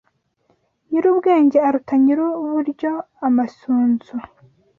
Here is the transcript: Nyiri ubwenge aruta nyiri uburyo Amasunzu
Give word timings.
Nyiri 0.89 1.07
ubwenge 1.13 1.57
aruta 1.67 1.93
nyiri 2.03 2.23
uburyo 2.39 2.91
Amasunzu 3.27 4.15